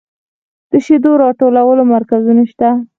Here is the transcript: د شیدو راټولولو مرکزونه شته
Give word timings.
د 0.71 0.73
شیدو 0.85 1.11
راټولولو 1.23 1.83
مرکزونه 1.93 2.43
شته 2.51 2.69